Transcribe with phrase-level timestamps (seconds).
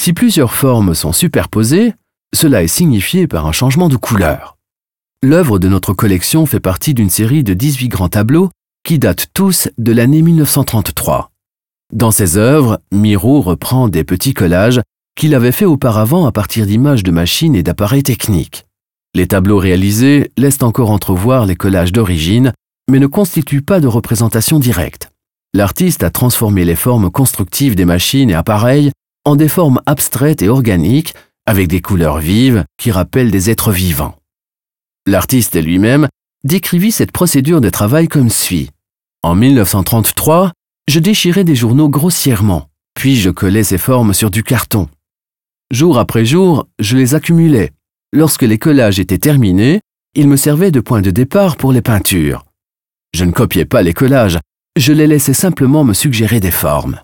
[0.00, 1.92] Si plusieurs formes sont superposées,
[2.34, 4.56] cela est signifié par un changement de couleur.
[5.22, 8.50] L'œuvre de notre collection fait partie d'une série de 18 grands tableaux
[8.84, 11.30] qui datent tous de l'année 1933.
[11.92, 14.80] Dans ces œuvres, Miro reprend des petits collages
[15.14, 18.67] qu'il avait faits auparavant à partir d'images de machines et d'appareils techniques.
[19.18, 22.52] Les tableaux réalisés laissent encore entrevoir les collages d'origine,
[22.88, 25.10] mais ne constituent pas de représentation directe.
[25.52, 28.92] L'artiste a transformé les formes constructives des machines et appareils
[29.24, 31.14] en des formes abstraites et organiques,
[31.46, 34.14] avec des couleurs vives qui rappellent des êtres vivants.
[35.04, 36.06] L'artiste lui-même
[36.44, 38.70] décrivit cette procédure de travail comme suit.
[39.24, 40.52] En 1933,
[40.88, 44.88] je déchirais des journaux grossièrement, puis je collais ces formes sur du carton.
[45.72, 47.72] Jour après jour, je les accumulais,
[48.12, 49.80] Lorsque les collages étaient terminés,
[50.14, 52.44] ils me servaient de point de départ pour les peintures.
[53.14, 54.38] Je ne copiais pas les collages,
[54.76, 57.00] je les laissais simplement me suggérer des formes.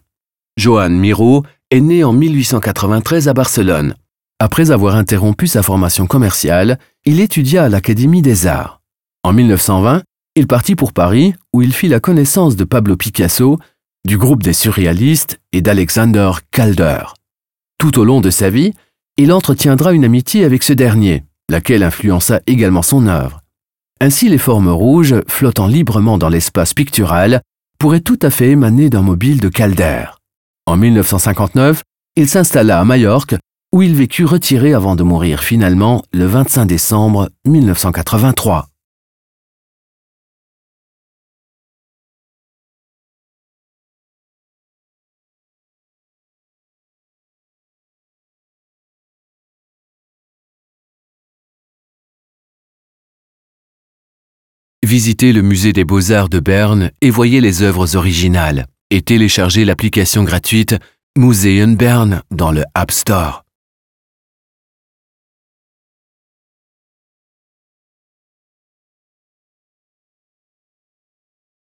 [0.57, 3.95] Johan Miro est né en 1893 à Barcelone.
[4.39, 8.81] Après avoir interrompu sa formation commerciale, il étudia à l'Académie des Arts.
[9.23, 10.03] En 1920,
[10.37, 13.59] il partit pour Paris où il fit la connaissance de Pablo Picasso,
[14.07, 17.05] du groupe des surréalistes et d'Alexander Calder.
[17.79, 18.73] Tout au long de sa vie,
[19.17, 23.41] il entretiendra une amitié avec ce dernier, laquelle influença également son œuvre.
[24.01, 27.41] Ainsi les formes rouges, flottant librement dans l'espace pictural,
[27.79, 30.07] pourraient tout à fait émaner d'un mobile de Calder.
[30.67, 31.83] En 1959,
[32.17, 33.37] il s'installa à Majorque,
[33.73, 38.69] où il vécut retiré avant de mourir finalement le 25 décembre 1983.
[54.95, 60.23] Visitez le musée des beaux-arts de Berne et voyez les œuvres originales et téléchargez l'application
[60.23, 60.77] gratuite
[61.19, 63.44] Museum Bern dans le App Store.